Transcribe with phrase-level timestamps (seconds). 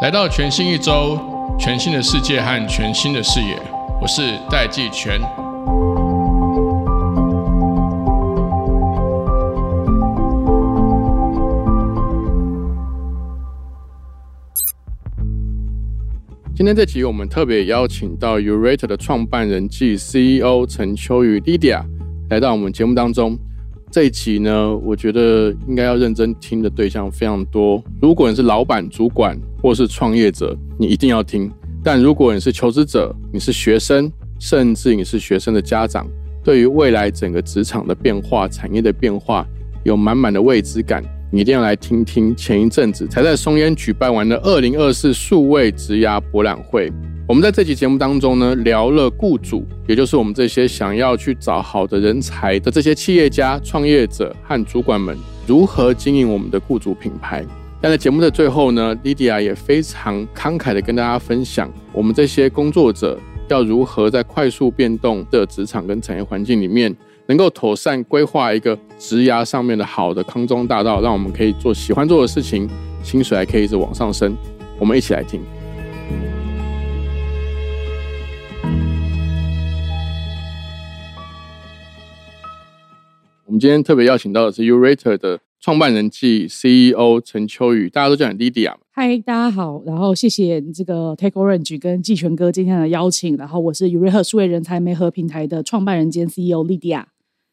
[0.00, 1.18] 来到全新一周，
[1.58, 3.58] 全新的世界和全新的视野，
[4.00, 5.20] 我是戴季全。
[16.56, 21.82] 今天这集我们特别邀请到 Urate 的创办人暨 CEO 陈秋雨 Lydia
[22.30, 23.38] 来到我们节目当中。
[23.90, 27.82] 这一集呢，我觉得应该要认真听的对象非常多。
[28.02, 31.48] 如果你是老板、主管或是创业者，你一定要听；
[31.82, 36.06] 但如果你是求职者、你是学生，甚至你是学生的家长，
[36.44, 39.46] 对于未来整个职场的变化、产业的变化
[39.84, 42.36] 有满满的未知感，你一定要来听听。
[42.36, 46.92] 前一阵子才在松烟举办完的二零二四数位职涯博览会。
[47.28, 55.14] 我们在这期节目当中呢，聊了雇主，也就是我们这些想要去找好的人才的这些企业家、创业者和主管们，
[55.46, 57.44] 如何经营我们的雇主品牌。
[57.82, 72.66] 但在节目的最后呢，Lydia 也非常慷慨的跟大家分享，我们这些工作者要如何在快速变动的职场跟产业环境里面，能够妥善规划一个职涯上面的好的康庄大道，让我们可以做喜欢做的事情，
[73.02, 74.34] 薪水还可以一直往上升。
[74.78, 75.42] 我们一起来听。
[83.48, 88.74] 我们今天特别邀请到的是 Urate 的创办人暨 CEO 陈秋雨，大家都叫你 Lydia。
[88.90, 97.04] 嗨，大家好，然后谢谢这个 Take Orange 跟季全哥今天的邀请，然后我是 Urate 数位人才媒合平台的创办人兼 CEO Lydia。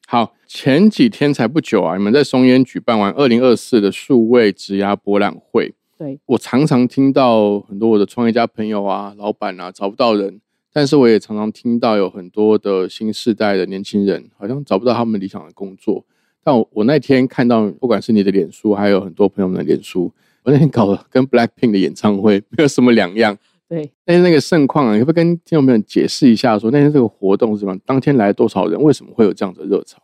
[0.05, 5.73] 好，前几天才不久啊，你们在松烟举办完二零二四的数位职涯博览会。
[5.97, 10.41] 对我常常听到很多我的创业家朋友啊、老板啊找不到人。
[10.75, 16.03] 但是我也常常听到有很多的新世代的年轻人好像找不到他们理想的工作。
[16.43, 20.11] 但我我那天看到，不管是你的脸书，还有很多朋友们的脸书，
[20.43, 23.37] 我那天搞了跟 Blackpink 的演唱会没有什么两样。
[23.69, 27.77] 对，但是那个盛况啊，可不可以跟听众朋友解释一下，说那天这个活动是什么？
[27.85, 28.77] 当天来多少人？
[28.83, 29.97] 为什么会有这样的热潮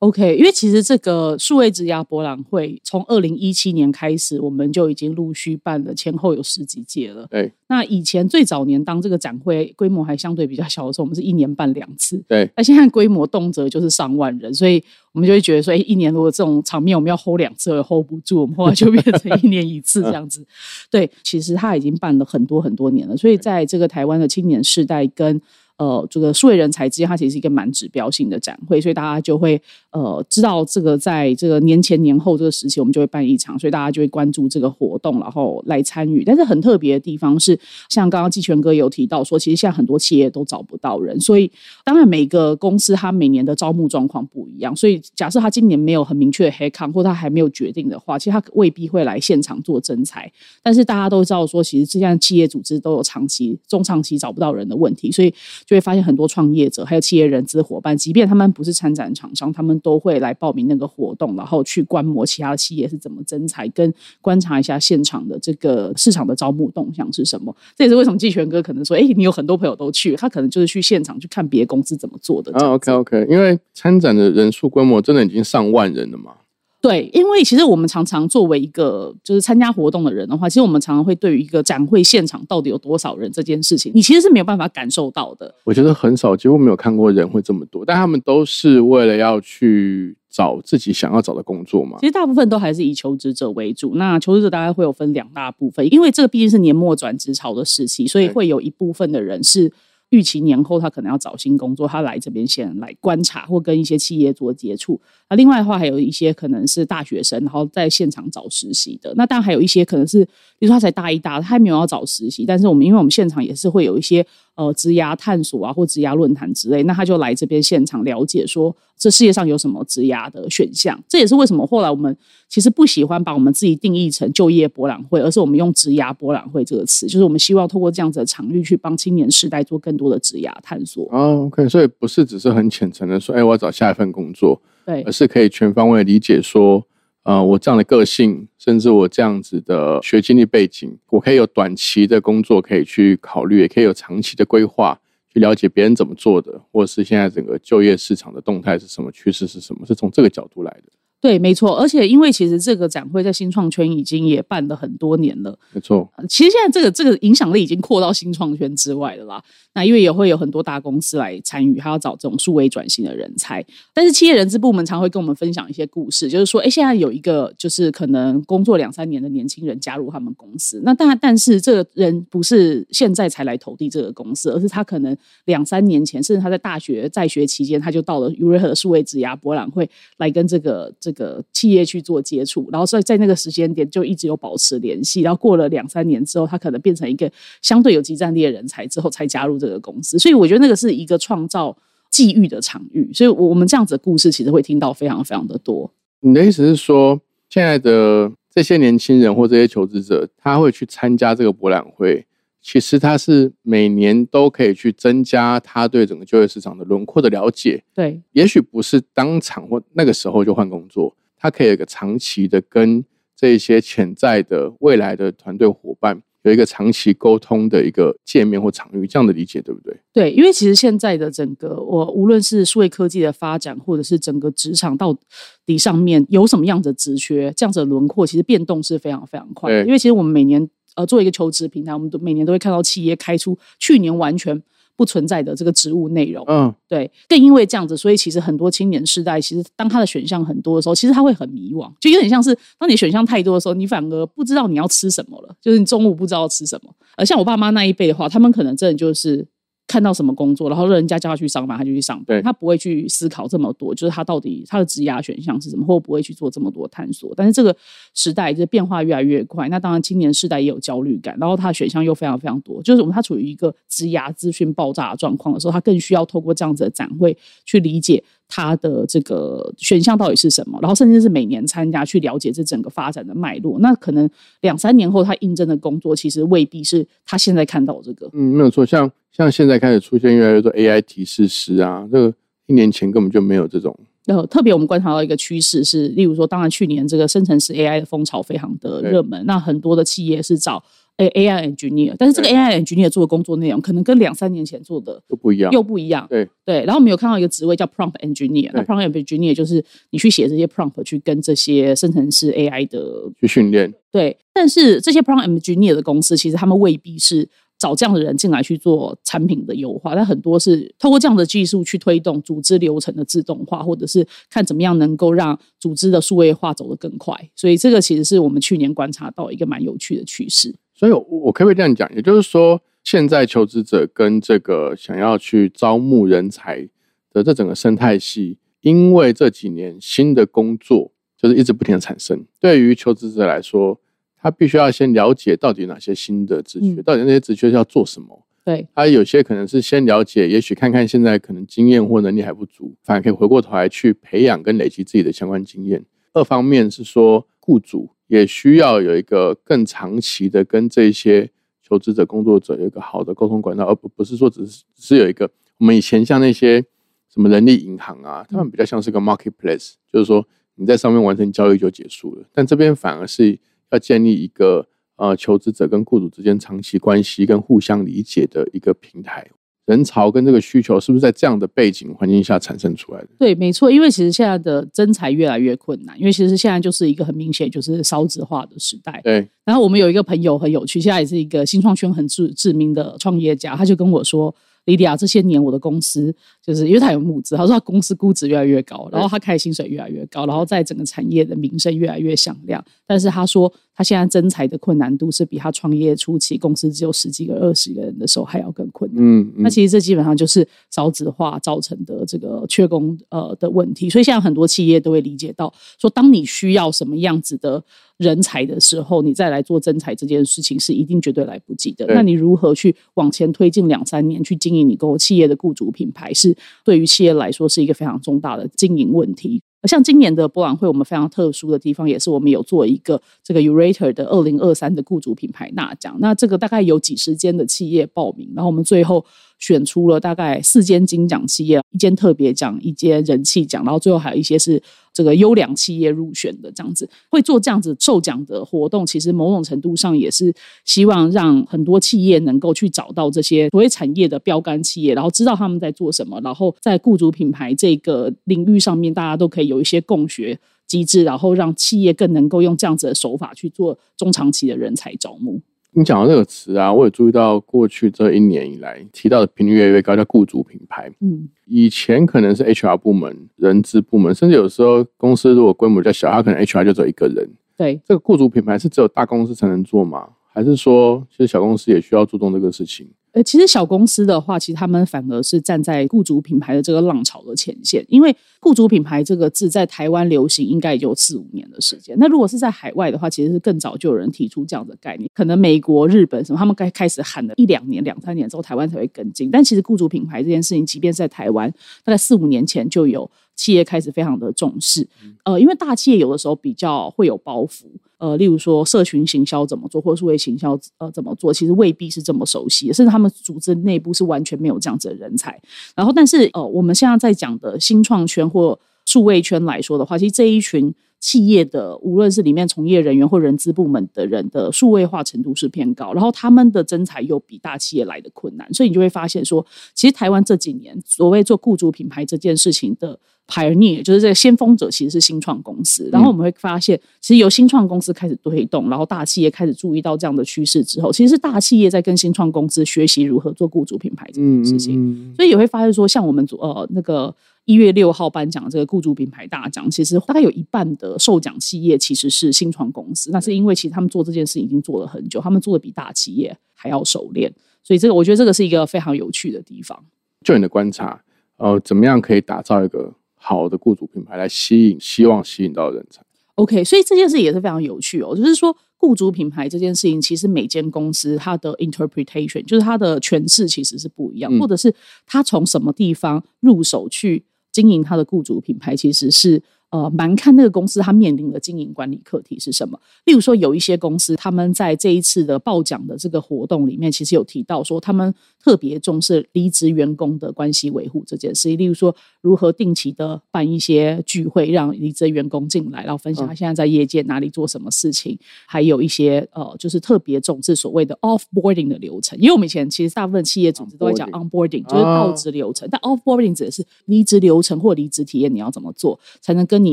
[0.00, 7.26] ？OK，因为其实这个数位职涯博览会从二零一七年开始，我们就已经陆续办了，前后有十几届了。
[7.30, 12.22] 对，那以前最早年当这个展会规模还相对比较小的时候，我们是一年办两次。
[12.28, 14.82] 对，那现在规模动辄就是上万人，所以
[15.16, 20.46] 我们就会觉得说，哎，一年如果这种场面我们要 hold 两次，hold 不住，我们后来就变成一年一次这样子。
[20.92, 25.40] 对，其实他已经办了很多很多年了，所以在这个台湾的青年世代跟。
[25.78, 29.60] 呃，这个数位人才之间，它其实是一个蛮指标性的展会，所以大家就会
[29.90, 36.24] 呃知道这个在这个年前年后这个时期，我们就会办一场，所以大家就会关注这个活动，然后来参与。
[36.24, 37.60] 但是很特别的地方是，
[37.90, 41.52] 像刚刚季全哥有提到说，其实现在很多企业都找不到人，所以
[41.84, 50.30] 当然每个公司它每年的招募状况不一样，所以假设他今年没有很明确的黑康，或他还没有决定的话，其实他未必会来现场做征才。
[50.62, 55.32] 但是大家都知道说，其实这样企业组织都有长期、中长期找不到人的问题，所以。
[55.66, 67.54] 就会发现很多创业者还有企业人资伙伴，即便他们不是参展厂商，他们都会来报名那个活动，然后去观摩其他企业是怎么增财，跟观察一下现场的这个市场的招募动向是什么。
[67.76, 72.52] 这也是为什么季全哥可能说，哎，你有很多朋友都去，他可能就是去现场去看别的公司怎么做的。
[72.52, 76.32] 啊，OK OK，因为参展的人数规模真的已经上万人了吗。
[76.78, 85.52] 对，因为其实我们常常作为一个就是参加活动的人的话，其实我们常常会对于一个展会现场到底有多少人这件事情，你其实是没有办法感受到的。
[85.64, 91.96] 我觉得很少，几乎没有看过人会这么多，但他们都是为了要去找自己想要找的工作嘛。
[91.98, 93.96] 其实大部分都还是以求职者为主。
[93.96, 99.72] 那求职者大概会有分两大部分，因为这个毕竟是年末转职潮的时期，所以会有一部分的人是。
[100.10, 105.00] 预期年后他可能要找新工作，他来这边先来观察或跟一些企业做接触。
[105.28, 109.12] 那另外的话，还有一些可能是大学生，然后在现场找实习的。
[109.16, 110.24] 那当然还有一些可能是，
[110.58, 114.26] 比如说他才大一大，他还没有要找实习，但是我们因为我们现场也是会有一些。
[114.56, 120.98] 呃，职涯探索啊，或职涯论坛之类，那他就来这边现场了解，说这世界上有什么职涯的选项。
[121.06, 122.16] 这也是为什么后来我们
[122.48, 131.06] 其实不喜欢把我们自己定义成就业博览会，而是我们用职涯博览会这个词，就是我们希望透过这样子的场域去帮青年世代做更多的职涯探索。
[131.12, 136.82] 哦，OK，所以不是只是很浅层的说，哎，我要找下一份工作，对，而是可以全方位理解说。
[137.26, 144.96] 呃，我这样的个性，甚至我这样子的学经历背景，我可以有短期的工作可以去考虑，也可以有长期的规划，
[145.34, 150.92] 去了解别人怎么做的，或者是现在整个就业市场的动态是什么，趋势是什么，是从这个角度来的。
[151.20, 156.08] 对，没错，而且因为其实这个展会在新创圈已经也办了很多年了，没错。
[156.28, 159.42] 其实现在这个这个影响力已经扩到新创圈之外了啦。
[159.74, 163.62] 那因为也会有很多大公司来参与，还要找这种数位转型的人才。
[163.92, 175.14] 但是企业人资部门常会跟我们分享一些故事，就是说，哎，现在有一个就是可能工作两三年的年轻人加入他们公司，那但但是这个人不是现在才来投递这个公司，而是他可能
[175.44, 187.30] 两三年前，甚至他在大学在学期间，他就到了 u r 和数位职涯博览会来跟这个这个企业去做接触，然后所以在那个时间点就一直有保持联系，然后过了两三年之后，他可能变成一个
[187.62, 190.18] 相对有集战力的人才之后，才加入这个公司。
[190.18, 191.76] 所以我觉得那个是一个创造
[192.10, 193.08] 际遇的场域。
[193.14, 195.88] 所以，我们这样子的故事其实会听到非常非常的多。
[196.18, 202.26] 你的意思是说，现在的这些年轻人或这些求职者，他会去参加这个博览会？
[202.68, 207.84] 其实他是每年都可以去增加他对整个就业市场的轮廓的了解。
[207.94, 213.04] 对，也许不是当场或那个时候就换工作，他可以有一个长期的跟
[213.36, 219.96] 这些潜在的未来的团队伙伴有一个长期沟通的一个界面或场域，这样的理解对不对？
[220.12, 225.16] 对，因为其实现在的整个我无论是数位科技的发展，或者是整个职场到
[225.64, 229.86] 底上面有什么样的职缺，这样子的轮廓其实变动是非常非常快的。
[229.86, 230.68] 因为其实我们每年。
[230.96, 234.60] 呃，作为一个求职平台，我们都每年都会看到企业开出去年完全
[234.96, 236.44] 不存在的这个职务内容。
[236.48, 237.10] 嗯，对。
[237.28, 246.90] 更因为这样子，所以其实很多青年世代，其实当他的选项很多的时候，其实他会很迷惘，就有点像是当你选项太多的时候，你反而不知道你要吃什么了，就是你中午不知道吃什么。
[247.16, 249.46] 而像我爸妈那一辈的话，他们可能真的就是。
[249.86, 252.42] 看到什么工作，然后人家叫他去上班，他就去上班。
[252.42, 257.32] 他不会去思考这么多，就是他到底他的职涯选项是什么，或不会去做这么多探索。
[257.36, 257.74] 但是这个
[258.14, 268.22] 时代就变化越来越快，那当然青年世代也有焦虑感，然后他的选项又非常非常多，就是我们他处于一个职涯资讯爆炸的状况的时候，他更需要透过这样子的展会去理解。
[268.48, 270.78] 他的这个选项到底是什么？
[270.80, 273.76] 然后甚至是每年参加去了解这整个发展的脉络。
[273.80, 274.30] 那可能
[274.60, 278.30] 两三年后他应征的工作，其实未必是他现在看到这个。
[278.34, 278.86] 嗯，没有错。
[278.86, 282.34] 像像现在开始出现越来越多 AI 提示师啊，这个
[282.66, 283.94] 一年前根本就没有这种。
[284.26, 290.82] 呃，特别我们观察到一个趋势是，例如说，当然去年这个生成式 AI 的风潮非常的热门，那很多的企业是找。
[291.18, 296.26] A A I engineer，但是这个 A I engineer 做的工作内容可能跟两三年前做的又不一样，又不一样。
[296.28, 303.00] 对对，然后我们有看到一个职位叫 prompt engineer，那 prompt engineer 就是你去写这些 prompt 去跟这些生成式 A I 的
[303.40, 303.94] 去训练。
[304.12, 317.34] 对，但是这些 prompt engineer 的公司其实他们未必是找这样的人进来去做产品的优化，但很多是透过这样的技术去推动组织流程的自动化，或者是看怎么样能够让组织的数位化走得更快。
[317.54, 320.74] 所以这个其实是我们去年观察到一个蛮有趣的趋势。
[320.94, 322.10] 所以，我可不可以这样讲？
[322.14, 326.88] 也就是说，现在求职者跟这个想要去招募人才
[327.30, 332.46] 的这整个生态系，因为这几年新的工作就是一直不停的产生。
[332.58, 334.00] 对于求职者来说，
[334.40, 338.46] 他必须要先了解到底哪些新的职缺，到底那些职缺要做什么。
[338.64, 346.04] 对，他有些可能是先了解，也许看看现在可能经验或能力还不足，反而可以回过头来去培养跟累积自己的相关经验。
[346.32, 348.10] 二方面是说，雇主。
[348.28, 351.48] 也需要有一个更长期的跟这些
[351.80, 355.48] 求职者、工作者有一个好的沟通管道，而不不是说只是只是有一个。
[355.78, 356.84] 我们以前像那些
[357.32, 360.44] 什么人力银行啊，他们比较像是个 marketplace，就是说
[360.74, 362.44] 你在上面完成交易就结束了。
[362.52, 363.56] 但这边反而是
[363.90, 369.46] 要建立一个呃求职者跟雇主之间长期关系跟互相理解的一个平台。
[369.86, 373.28] 人潮跟这个需求是不是在这样的背景环境下产生出来的？
[373.38, 379.20] 对，没错，因为其实现在的增才越来越困难，因为其实现在就是一个很明显就是烧纸化的时代。
[379.22, 379.48] 对。
[379.64, 384.54] 然后我们有一个朋友很有趣，现在也是一个新创圈很知知名的创业家，他就跟我说。
[384.86, 392.82] 莉迪亚，这些年我的公司就是因为他有募资，他说他公司估值越来越高，然后他开薪水越来越高，然后在整个产业的名声越来越响亮。
[393.06, 399.22] 但是他说他现在增财的困难度是比他创业初期公司只有十几个、二十个人的时候还要更困难。
[399.22, 404.08] 嗯，那其实这基本上就是少子化造成的这个缺工呃的问题。
[404.08, 407.82] 所以现在很多企业都会理解到，说当你需要什么样子的。
[408.18, 412.06] 人才的时候，你再来做增才这件事情是一定绝对来不及的。
[412.08, 419.62] 那你如何去往前推进两三年去经营你个企业的雇主品牌，是对于企业来说是一个非常重大的经营问题。
[419.84, 426.16] 像今年的博览会，我们非常特殊的地方，也是我们有做一个这个 Urator 的二零二三的雇主品牌大奖。
[426.18, 429.24] 那这个大概有几十间的企业报名，然后我们最后。
[429.58, 434.82] 选出了大概四间金奖企业，一间特别奖，一间人气奖，然后最后还有一些是
[435.12, 437.08] 这个优良企业入选的这样子。
[437.30, 450.58] 会做这样子授奖的活动，其实某种程度上也是希望让很多企业能够去找到这些所谓产业的标杆企业，然后知道他们在做什么，然后在雇主品牌这个领域上面，大家都可以有一些共学。
[450.86, 455.60] 机制，然后让企业更能够用这样子的手法去做中长期的人才招募。
[455.98, 461.10] 你讲到这个词啊，我也注意到过去这一年以来提到的频率越来越高，叫雇主品牌。
[461.20, 467.48] 嗯，以前可能是 HR 部门、人资部门，甚至有时候公司如果规模比较小，它可能 HR 就只有一个人。
[467.78, 470.28] 对，这个雇主品牌是只有大公司才能做吗？
[470.52, 473.08] 还是说其实小公司也需要注重这个事情？
[473.36, 482.16] 呃，其实小公司的话，其实他们反而是站在雇主品牌的这个浪潮的前线，因为雇主品牌这个字在台湾流行应该也就四五年的时间。
[482.18, 489.50] 那如果是在海外的话，其实是更早就有人提出这样的概念，可能美国、日本什么，他们该开始喊了一两年、两三年之后，台湾才会跟进。
[489.50, 491.70] 但其实雇主品牌这件事情，即便是在台湾，
[492.04, 495.08] 大概四五年前就有企业开始非常的重视。
[495.44, 497.86] 呃，因为大企业有的时候比较会有包袱。
[498.18, 505.60] 呃，例如说社群行销怎么做，或者数位行销呃怎么做，其实未必是这么熟悉，甚至他们组织内部是完全没有这样子的人才。
[505.94, 523.18] 然后，但是呃，我们现在在讲的新创圈或数位圈来说的话，其实这一群企业的无论是里面从业人员或人资部门的人的数位化程度是偏高，然后他们的增才又比大企业来的困难，所以你就会发现说，其实台湾这几年所谓做雇主品牌这件事情的。
[523.48, 526.08] Pioneer 就是这个先锋者，其实是新创公司。
[526.12, 535.32] 然后我们会发现，其实由新创公司开始推动，然后大企业开始注意到这样的趋势之后，其实是大企业在跟新创公司学习如何做雇主品牌这件事情。
[535.36, 537.34] 所以也会发现说，像我们呃那个
[537.66, 543.30] 一月六号颁奖这个雇主品牌大奖，其实大概有一半的受奖企业其实是新创公司。
[543.30, 547.52] 那是因为其实他们做这件事已经做了很久，他们做的比大企业还要熟练。
[547.84, 550.04] 所以这个我觉得这个是一个非常有趣的地方。
[550.44, 551.22] 就你的观察，
[551.58, 553.14] 呃，怎么样可以打造一个？
[553.48, 556.20] 好的雇主品牌来吸引，希望吸引到人才。
[556.56, 558.34] OK，所以这件事也是非常有趣哦。
[558.34, 564.92] 就是说，雇主品牌这件事情，其实每间公司它的 interpretation，就是它的诠释其实是不一样，或者是
[565.26, 569.62] 它从什么地方入手去经营它的雇主品牌，其实是。
[569.96, 573.00] 呃，蛮看那个公司它面临的经营管理课题是什么。
[573.24, 581.74] 例如说，有一些公司他们在这一次的报奖的这个活动里面，其实有提到说，他们特别重视离职员工的关系维护这件事。
[581.76, 588.36] 例如说，如何定期的办一些聚会，让离职员工进来，然后分享他现在在业界哪里做什么事情。
[588.66, 592.36] 还有一些呃，就是特别重视所谓的 offboarding 的流程。
[592.40, 599.92] 因为我们以前其实大部分企业组织都会讲 onboarding，就是到职流程，但 offboarding 指的是离职流程或离职体验，你要怎么做才能跟跟你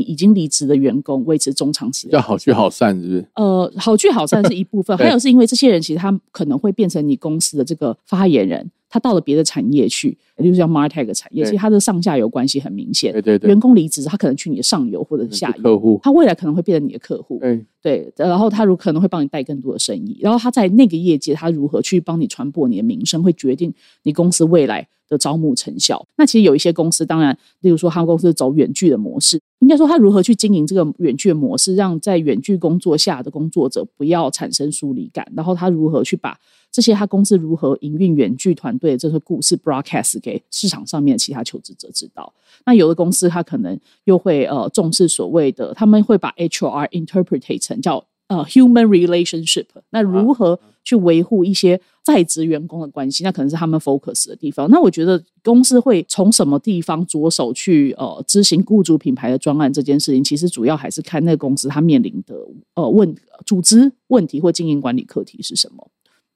[0.00, 3.28] 已经离职的员工维持中长期的，要好聚好散，是不是？
[3.36, 8.70] 呃，好聚好散是一部分， 还有是因为这些人其实他可能会变成你公司的这个发言人。
[8.94, 13.10] 他到了别的产业去，也就是叫 Martech 产业，其实他的上下游关系很明显。
[13.10, 17.40] 对对对，员工离职，他可能去你的上游或者是下游客户，他未来可能会变成你的客户。
[17.40, 23.74] 对对，然后他如可能会帮你带更多的生意，然后他在那个业界，他如何去帮你传播你的名声，会决定
[24.04, 26.06] 你公司未来的招募成效。
[26.16, 36.38] 那其实有一些公司，当然，例如说他们公司走远距的模式，应该说他如何去经营这个远距的模式，让在远距工作下的工作者不要产生疏离感，然后他如何去把。
[36.74, 42.32] 这些他公司如何营运远距团队这些故事 broadcast 给市场上面其他求职者知道。
[42.66, 49.66] 那有的公司他可能又会呃重视所谓的，他们会把 HR interpret 成叫呃 human relationship。
[49.90, 53.22] 那如何去维护一些在职员工的关系？
[53.22, 54.68] 那可能是他们 focus 的地方。
[54.68, 62.34] 那我觉得公司会从什么地方着手去呃执行雇主品牌的专案这件事情，其实主要还是看那个公司它面临的
[62.74, 63.14] 呃问
[63.46, 65.88] 组织问题或经营管理课题是什么。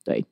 [0.04, 0.24] 对，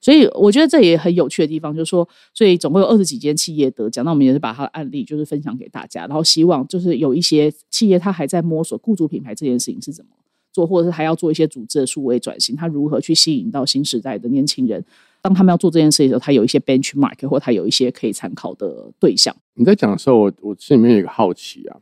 [0.00, 10.10] 所以我觉得这也很有趣的地方，就是说，所以总共有二十几间企业得奖，那我们也是把它的案例就是分享给大家，然后希望就是有一些企业它还在摸索雇主品牌这件事情是怎么
[10.52, 14.84] 做，或者是还要做一些组织的数位转型，它如何去吸引到新时代的年轻人，
[15.22, 19.36] 当他们要做这件事的时候，他有一些 benchmark 或他有一些可以参考的对象。
[19.54, 21.76] 你在讲的时候，我我心里面有一个好奇啊。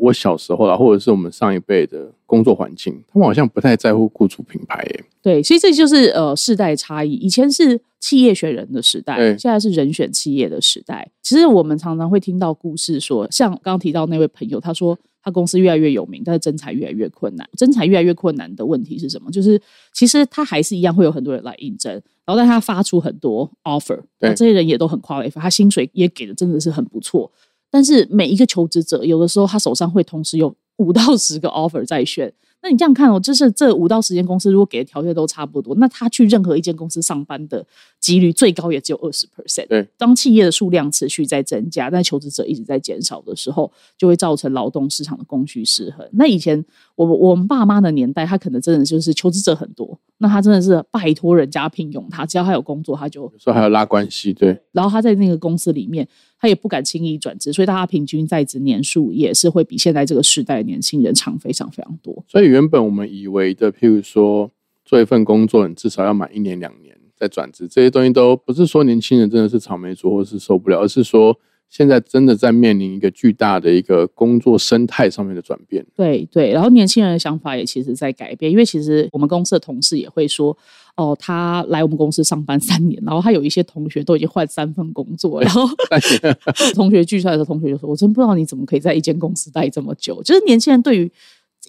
[0.00, 5.04] 我小时候啦，或者是我们上一辈的工作环境，他们好像不太在乎雇主品牌耶。
[5.22, 7.12] 对，其实这就是呃世代差异。
[7.12, 11.10] 以前是企业选人的时代，现在是人选企业的时代。
[11.22, 17.48] 其实我们常常会听到故事说，像刚刚提到那位朋友，他说他公司越来越有名，但是征才越来越困难。
[17.56, 19.30] 征才越来越困难的问题是什么？
[19.30, 19.58] 就是
[19.92, 21.90] 其实他还是一样会有很多人来应征，
[22.26, 27.30] 然后但他发出很多 offer，那这些人也都很 qualified，他薪水也给的真的是很不错。
[27.74, 32.32] 但是每一个求职者，有的时候他手上会同时有五到十个 offer 在选。
[32.62, 37.66] 那你这样看哦，就是这五到十间公司如果给的条件都差不多，那他去任何一间公司上班的
[38.00, 39.66] 几率最高也只有二十 percent。
[39.66, 46.08] 对，当企业的数量持续在增加，但求职者一直在减少的时候，就会造成劳动市场的供需失衡。
[46.12, 46.64] 那以前
[46.94, 54.58] 我我们爸妈的年代，他可能真的就是求职者很多，那他真的是拜托人家聘用他，只要他有工作，他就说还要拉关系，对。
[54.72, 56.08] 然后他在那个公司里面。
[56.44, 62.22] 他也不敢轻易转职，所以大家平均在职年数也是会比现在这个时代的年轻人长非常非常多。
[62.28, 64.50] 所以原本我们以为的，譬如说
[64.84, 71.40] 做一份工作，你至少要满一年两年再转职，这些东西都不是说年轻人真的是草莓族或是受不了，而是说。
[71.76, 75.84] 现在真的在面临一个巨大的一个工作生态上面的转变。
[75.96, 80.56] 对对，然后年轻人的想法也其实在改变，因为其实我们公司的同事也会说，
[80.96, 85.66] 哦，他来我们公司上班三年，然后他有一些同学都已经换三份工作，然后
[86.74, 91.10] 同学聚出来的同学就说：“我真不知道你怎么可以在一间公司待这么久。”就是年轻人对于。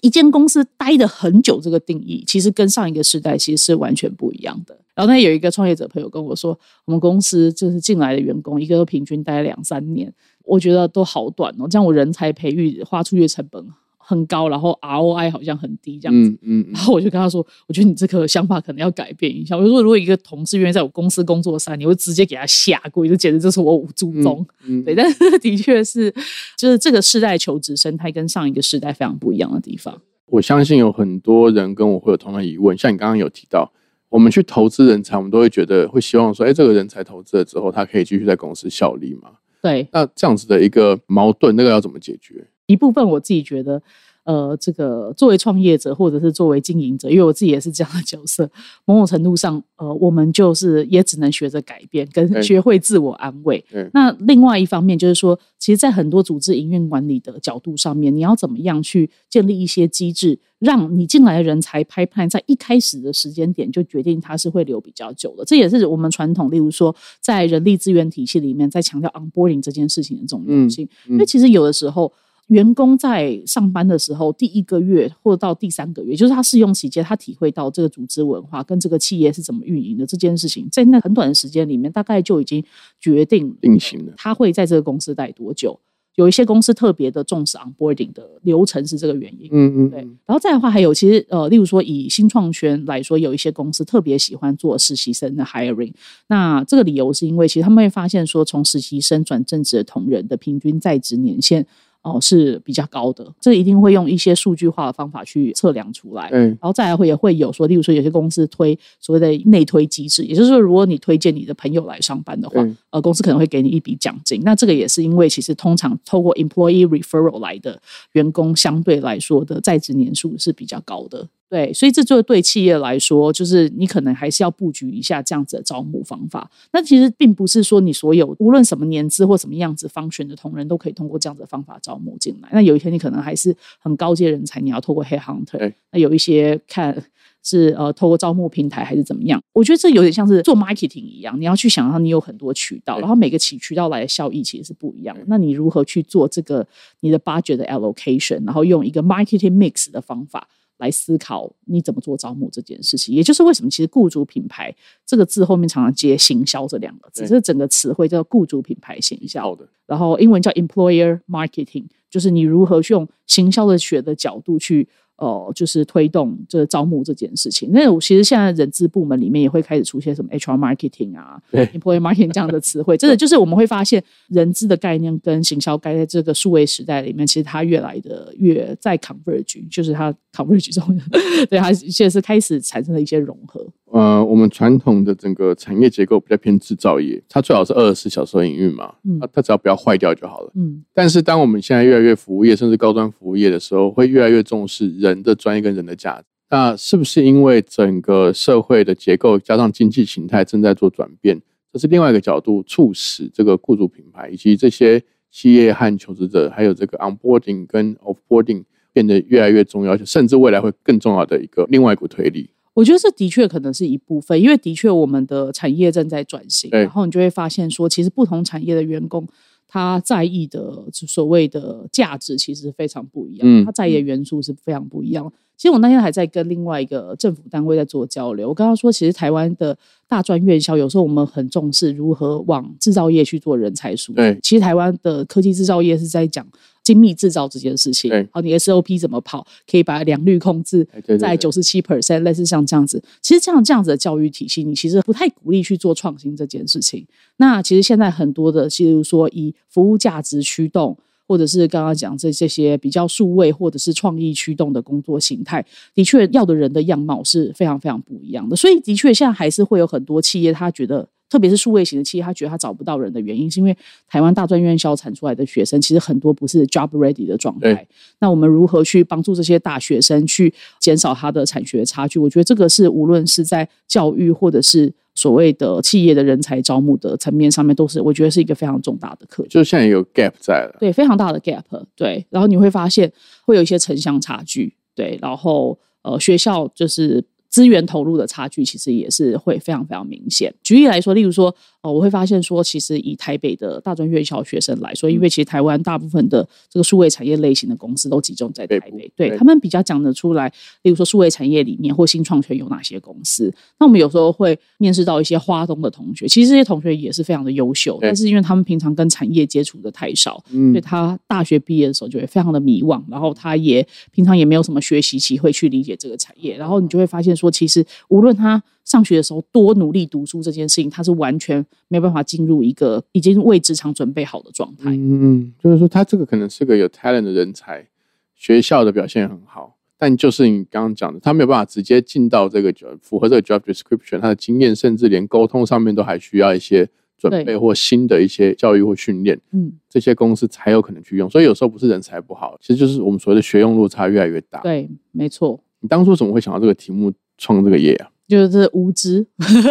[0.02, 4.76] 一间公司待的很久，这个定义其实跟上一个时代其实是完全不一样的。
[4.94, 10.12] 然后那有一个创业者朋友跟我说，我们公司就是进来的员工，一个都平均待两三年，
[10.44, 11.66] 我觉得都好短哦。
[11.68, 13.64] 这样我人才培育花出去的成本。
[14.08, 19.56] 很高，然后 ROI 好像很低这样子，嗯嗯，然后我就跟他说，我觉得你这个想法可能要改变一下。
[19.56, 24.46] 我就说，如果一个同事愿意在我公司工作三年，我会直接给他下跪，这简直就是我五祖宗。
[24.64, 26.14] 嗯 对，但是的确是，
[26.56, 30.00] 就是这个世代求职生态跟上一个世代非常不一样的地方。
[30.26, 33.72] 我相信有很多人跟我会有同样疑问，像你刚刚有提到，
[34.08, 39.30] 我们去投资人才，我们都会觉得会希望说，哎，这个人才投资了之后，他可以继续在公司效力嘛？
[39.60, 42.46] 对，那这样子的一个矛盾，那个要怎么解决？
[42.66, 43.82] 一部分我自己觉得。
[44.26, 48.50] 呃，这个作为创业者或者是作为经营者，因为我自己也是这样的角色，
[48.84, 53.64] 某种程度上，呃，我们就是也只能学着改变，跟学会自我安慰。
[53.94, 65.44] 那另外一方面就是说，其实，在很多组织营运管理的角度上面，你要怎么样去建立一些机制，让你进来的人才拍判在一开始的时间点就决定他是会留比较久的。
[65.44, 70.88] 这也是我们传统，例如说在人力资源体系里面，在强调 onboarding 这件事情的重要性。
[71.08, 72.12] 因为其实有的时候。
[72.48, 82.64] 员工在上班的时候，第一个月或者到第三个月，就是他试用期间，他体会到这个组织文化跟这个企业是怎么运营的这件事情，在那很短的时间里面，大概就已经
[83.00, 84.12] 决定定型了。
[84.16, 85.80] 他会在这个公司待多久？
[86.14, 89.50] 有一些公司特别的重视 onboarding 的流程是这个原因。
[89.52, 89.98] 嗯嗯，对。
[90.24, 95.92] 然后再的话，还有其实呃，例如说以新创圈来说，有一些公司特别喜欢做实习生的 hiring。
[96.28, 101.66] 那这个理由是因为其实他们会发现说，从实习生转正职的同仁的平均在职年限。
[102.06, 106.28] 哦，是比较高的，这一定会用一些数据化的方法去测量出来。
[106.32, 114.40] 嗯，然后再来会也会有说，例如说有些公司推所谓的内推机制，也就是说，如果你推荐你的朋友来上班的话，呃，公司可能会给你一笔奖金。
[114.44, 121.26] 那这个也是因为其实通常透过 employee referral 来的员工，相对来说的在职年数是比较高的。
[121.48, 126.50] 对，所以这就对企业来说，就是你可能还是要布局一下这样子的招募方法。
[126.72, 132.48] 那其实并不是说你所有无论什么年资或什么样子方选的同仁都可以通过这样子的方法招募进来。
[132.52, 135.72] 那有一天你可能还是很高阶人才，你要透过 Head Hunter。
[135.92, 137.00] 那有一些看
[137.44, 139.40] 是呃透过招募平台还是怎么样？
[139.52, 145.16] 我觉得这有点像是做 marketing 一样，你要去想到你有很多渠道，然后每个起渠道来的效益其实是不一样。
[145.28, 146.66] 那你如何去做这个
[147.02, 150.48] 你的 budget 的 allocation，然后用一个 marketing mix 的方法？
[150.78, 164.88] 来思考你怎么做招募这件事情，也就是为什么其实雇主品牌这个字后面常常接行销这两个字，这整个词汇叫雇主品牌行销的，然后英文叫 employer marketing，就是你如何去用行销的学的角度去。
[165.18, 167.70] 哦，就是推动这招募这件事情。
[167.72, 172.96] 那我其实现在人资部门里面也会开始出现什么 HR marketing 啊， employee marketing 这样的词汇。
[172.96, 181.00] 真的就是我们会发现，人资的概念跟行销，概念这个数位时代里面，其实它越来的越在 converge，就是它 converge 中，
[181.48, 183.66] 对它现在是开始产生了一些融合。
[183.92, 190.52] 呃，我们传统的整个产业结构比较偏制造业，它最好是二十四小时营运嘛，它它只要不要坏掉就好了。
[190.56, 196.24] 嗯，但是当我们现在越来越服务业，甚至高端服务业的时候，会越来越重视人的专业跟人的价值。
[196.50, 201.40] 那是不是因为整个社会的结构加上经济形态正在做转变？
[201.72, 212.50] 这是另外一个角度，促使这个雇主品牌以及这些企业和求职者，还有这个 onboarding 跟 offboarding 变得越来越重要，甚至未来会更重要的一个另外一股推力。
[212.76, 219.26] 我觉得这的确可能是一部分，因为的确我们的产业正在转型，然后你就会发现说，其实不同产业的员工
[219.66, 225.32] 他在意的所谓的价值其实非常不一样，他在意的元素是非常不一样。
[225.56, 229.74] 其实我那天还在跟另外一个政府单位在做交流，我跟他说，其实台湾的
[230.06, 234.20] 大专院校有时候我们很重视如何往制造业去做人才输出。
[234.42, 236.46] 其实台湾的科技制造业是在讲
[236.86, 238.12] 精密制造这件事情。
[238.30, 240.86] 好，你 SOP 怎么跑，可以把良率控制
[241.18, 243.02] 在九十七 percent，类似像这样子。
[243.20, 247.04] 其实这样这样子的教育体系，你其实不太鼓励去做创新这件事情。
[247.38, 250.96] 那其实现在很多的，譬如说以服务价值驱动。
[251.28, 258.54] 或者是刚刚讲这这些比较数位或者是创意驱动的工作形态，的确要的人的样貌是非常非常不一样的。
[258.54, 267.88] 所以的确现在还是会有很多企业，他觉得特别是数位型的企业，他觉得他找不到人的原因，是因为台湾大专院校产出来的学生，其实很多不是 job ready 的状态对。
[268.20, 272.18] 那我们如何去帮助这些大学生去减少他的产学差距？
[272.18, 279.48] 我觉得这个是无论是在教育或者是所谓的企业的人才招募的层面上面，都是我觉得是一个非常重大的课题。
[279.48, 280.76] 就现在有 gap 在了。
[280.78, 281.62] 对，非常大的 gap，
[281.94, 283.12] 对，然后你会发现
[283.44, 290.54] 会有一些城乡差距，对，然后呃，学校就是资源投入的差距，其实也是会非常非常明显。
[290.62, 291.54] 举例来说，例如说，
[291.86, 303.54] 呃，我会发现说，其实以台北的大专院校学生来说，因为其实台湾大部分的这个数位产业类型的公司都集中在台北对对他们比较讲得出来，例如说数位产业里面或新创圈有哪些公司。
[303.78, 310.72] 那我们有时候会面试到一些花东的同学，其实这些同学也是非常的优秀，但是因为他们平常跟产业接触的太少，嗯。
[310.72, 324.90] 所以他大学毕业的时候就会非常的迷惘，然后他也平常也没有什么学习机会去理解这个产业，然后你就会发现说，其实无论他上学的时候多努力读书这件事情，他是完全没有办法进入一个已经为职场准备好的状态。
[324.92, 327.86] 嗯，就是说他这个可能是个有 talent 的人才，
[328.34, 332.72] 学校的表现很好，但就是你刚刚讲的，他没有办法直接进到这个
[333.02, 341.28] 符合这个 job description，他的经验甚至连沟通上面都还需要一些准备或新的一些教育或训练，嗯，这些公司才有可能去用。
[341.28, 344.60] 所以有时候不是人才不好，其实就是我们所谓的学用落差越来越大。
[344.60, 345.60] 对，没错。
[345.80, 348.10] 你当初怎么会想到这个题目创这个业啊？
[348.28, 349.24] 就是无知，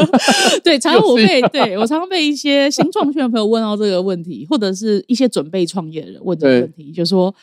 [0.63, 7.33] 对，常常我被对我常常被一些新创圈的朋友问到这个问题，或者是一些准备创业的人问这个问题，就说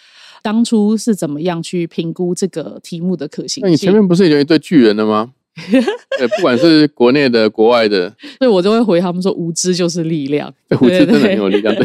[0.43, 3.93] 当初是怎么样去评估这个题目的可行性那你前？
[3.93, 5.33] 面不是有一对巨人的吗？
[6.19, 10.53] 对，不管是国内的、国外的， 所以我就会回他们说，无知就是力量。
[10.69, 11.75] 对我真的很有力量。
[11.75, 11.85] 对，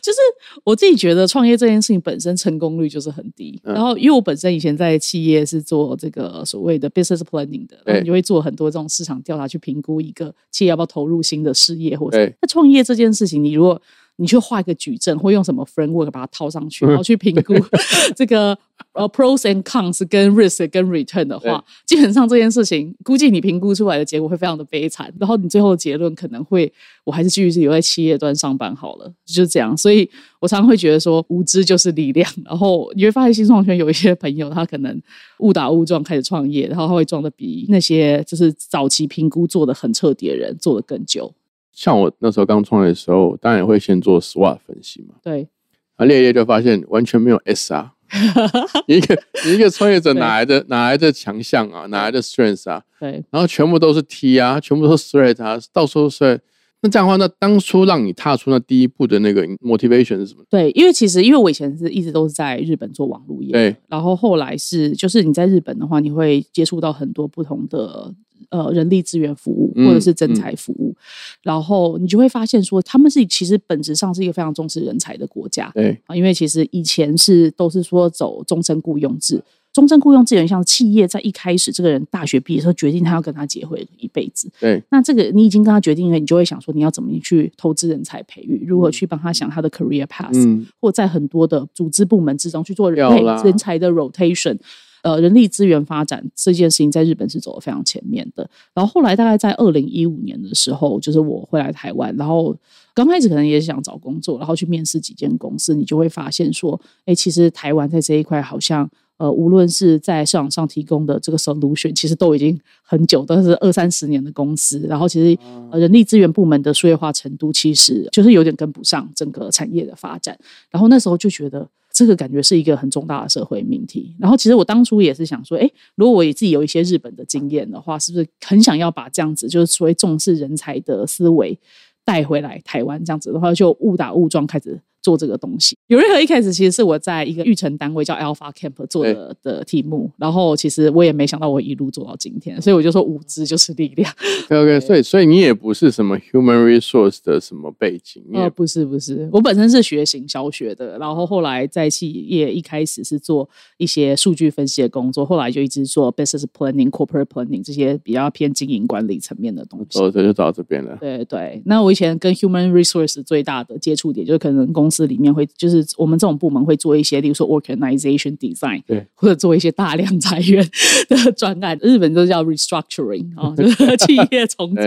[0.00, 0.18] 就是
[0.64, 3.60] 我自己觉得创业这件事情本身成功率就是很低。
[3.64, 13.80] 嗯然后，因为我本身以前在企业是做这个所谓的 business planning 的，然后你就会做很多这种市场调查，去评估一个企业要不要投入新的事业或者对那创业这件事情，你如果
[14.20, 17.54] 你去画一个矩阵，或用什么 framework 把它套上去，然后去评估
[18.14, 18.56] 这个
[18.92, 26.70] 呃 pros and cons 跟 risk 跟 return 的话，基本上这件事情估计你评估出来的结果会非常的悲惨，然后你最后的结论可能会，
[27.04, 29.74] 我还是继续留在企业端上班好了，就是这样。
[29.74, 30.06] 所以
[30.38, 32.30] 我常常会觉得说，无知就是力量。
[32.44, 35.00] 然后你会发现新创圈有一些朋友，他可能
[35.38, 41.32] 误打误撞开始创业，然后他会撞的比那些就是早期评估做的很彻底的人做的更久。
[41.72, 45.48] 像我那时候刚创业的时候，当然也会先做 SWOT 分析嘛，对，
[45.96, 47.90] 啊列一列就发现完全没有 SR。
[48.88, 51.86] 你一个你一个创业者哪来的哪来的强项啊？
[51.86, 52.82] 哪来的 strength 啊？
[52.98, 56.40] 对，然后全部都是 T 啊，全部都是 threat 啊，到处都是。
[56.82, 60.42] 那这样的话，那当初让你踏出那第一步的那个 motivation 是什么？
[60.48, 68.12] 对，因为其实因为我以前是一直都是在日本做网络业，对，然后后来是就是你在日本的话，你会接触到很多不同的
[68.50, 70.94] 呃人力资源服务嗯或者是真才服务，
[71.42, 79.42] 然后你就会发现说他们是其实本质上是一个非常重视人才的国家对，啊，因为其实以前是都是说走终身雇佣制。
[79.72, 93.08] 终身雇佣制有点像企业在一开始这个人大学毕业的时候决定他要跟他结婚一辈子，对，那这个你已经跟他决定了，你就会想说你要怎么去投资人才培育，如何去帮他想他的 career path，、嗯，或在很多的组织部门之中去做人
[93.44, 94.58] 人才的 rotation。
[95.02, 98.48] 呃，人力资源发展这件事情在日本是走得非常前面的。
[98.74, 102.56] 然后后来大概在二零一五年的时候，就是我会来台湾，然后
[102.94, 108.90] 刚开始可能也是想找工作，然后去面试几间公司，你就会发现说，哎，其实台湾在这一块好像。
[109.20, 114.78] 呃，无论是在市场上提供的这个 solution，其实都已经很久，都是二三十年的公司。
[114.88, 115.38] 然后其实
[115.70, 120.38] 呃人力资源部门的数业化程度，其实就是有点跟不上整个产业的发展。
[120.70, 121.68] 然后那时候就觉得
[122.00, 124.16] 这个感觉是一个很重大的社会命题。
[124.18, 131.58] 然后其实我当初也是想说，哎，如果我也自己有一些日本的经验的话，是不是很想要把这样子就是所谓重视人才的思维
[132.04, 133.04] 带回来台湾？
[133.04, 134.80] 这样子的话，就误打误撞开始。
[135.02, 144.12] 做这个东西，有任何一开始其实是我在一个育成单位叫 Alpha Camp 做的的题目，然后其实我也没想到我一路做到今天，所以我就说无知就是力量。
[144.46, 159.98] OK OK， 所以所以你也不是什么 human resource 的什么背景，你也呃，不是不是，我本身是学行销学的，然后后来在企业一开始是做一些数据分析的工作，后来就一直做 business planning、corporate planning 这些比较偏经营管理层面的东西。
[159.98, 160.96] 哦，这就走到这边了。
[161.00, 170.68] 对对，那我以前跟 human resource 最大的接触点就是可能公公司里面会，就是我们这种部门会做一些，例如说 organization design，对，或者做一些大量裁员
[171.08, 174.82] 的专案， 日本都叫 restructuring 啊， 就是企业重组。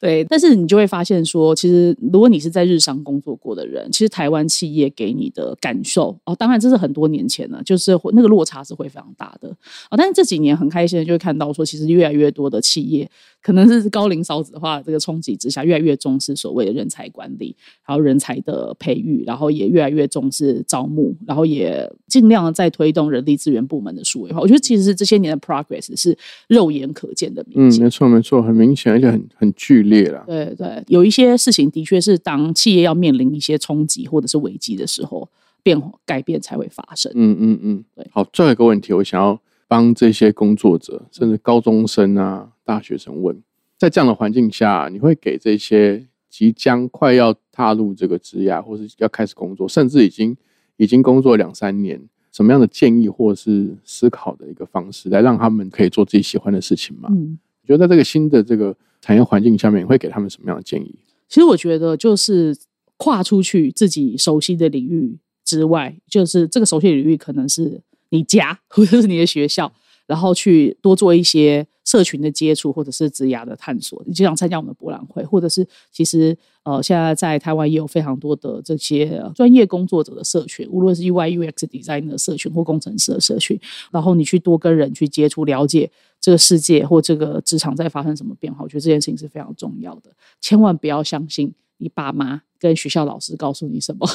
[0.00, 9.48] 对，但是你就会发现说，其实如果你是在日商工作过的人，其实台湾企业给你的感受哦，当然这是很多年前了，就是那个落差是会非常大的
[9.88, 9.96] 啊。
[9.96, 13.10] 但是这几年很开心的就会看到说，其实越来越多的企业，
[13.42, 24.40] 可能是高龄少子化这个冲击之下，越来越重视所谓的人才管理，还有人才的培育，然后也越来越重视招募，然后也尽量的在推动人力资源部门的数位化。
[24.40, 26.16] 我觉得其实是这些年的 progress 是
[26.48, 27.82] 肉眼可见的明显。
[27.82, 30.24] 嗯，没错没错，很明显，而且很很剧烈了。
[30.26, 35.28] 对对，有一些事情的确是当企业要面临一些冲击或者是危机的时候，
[35.62, 37.10] 变改变才会发生。
[37.14, 38.06] 嗯嗯嗯，对。
[38.10, 43.36] 好，最后一个问题，我想要帮这些工作者，甚至高中生啊、大学生问，
[43.76, 50.36] 在这样的环境下，你会给这些即将快要踏入这个职涯，或是要开始工作，甚至已经
[50.76, 57.08] 已经工作两三年，什么样的建议或是思考的一个方式，来让他们可以做自己喜欢的事情嘛？
[57.10, 60.94] 嗯，觉得在这个新的这个产业环境下面，你会给他们什么样的建议？
[61.28, 62.56] 其实我觉得就是
[62.96, 69.72] 跨出去自己熟悉的领域之外，就是这个熟悉的领域可能是你家或者是你的学校，
[70.06, 74.02] 然后去多做一些社群的接触，或者是职涯的探索。
[74.06, 83.58] 你就想参加我们的博览会，或者是其实呃，现在在台湾也有非常多的这些专业工作者的社群，无论是 UI UX design 的社群或工程师的社群，
[83.90, 88.62] 然后你去多跟人去接触，了解这个世界或这个职场在发生什么变化。
[88.62, 90.10] 我觉得这件事情是非常重要的，
[90.42, 94.06] 千万不要相信你爸妈跟学校老师告诉你什么，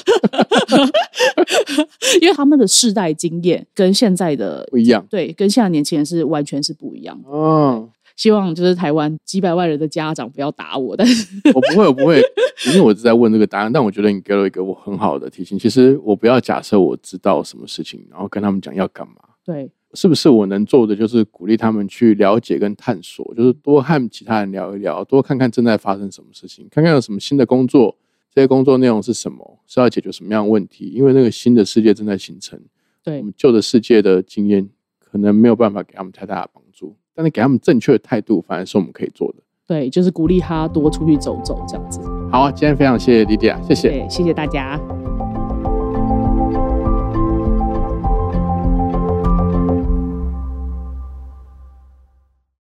[2.22, 7.32] 因为他们的世代经验跟现在的不一样对，跟现在年轻人是完全是不一样嗯。
[7.32, 12.22] 哦，希望就是台湾几百万人的家长不要打我，但是我不会，我不会，
[12.68, 15.58] 因为我是在问这个答案，但我觉得你给了一个我很好的提醒。
[15.58, 19.16] 其实我不要假设我知道什么事情，然后跟他们讲要干嘛。
[19.46, 27.96] 对是不是我能做的就是鼓励他们去了解跟探索，就是多和其他人聊一聊，多看看正在发生什么事情，看看有什么新的工作，
[28.34, 30.86] 这些工作内容是什么，是要解决什么样的问题。
[30.86, 32.60] 因为那个新的世界正在形成，
[33.04, 34.68] 对我们旧的世界的经验
[34.98, 39.44] 可能没有办法给他们太大的帮助，但是给他们正确的态度，反而是我们可以做的。
[39.68, 42.00] 对，就是鼓励他多出去走走这样子。
[42.32, 44.06] 好啊，今天非常谢谢莉迪亚，谢谢。
[44.10, 44.80] 谢谢大家。